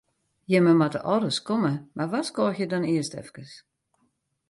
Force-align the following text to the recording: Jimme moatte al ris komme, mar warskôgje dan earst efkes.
Jimme 0.53 0.73
moatte 0.79 1.01
al 1.15 1.19
ris 1.25 1.39
komme, 1.49 1.71
mar 1.99 2.11
warskôgje 2.13 2.65
dan 2.71 2.89
earst 2.93 3.13
efkes. 3.23 3.51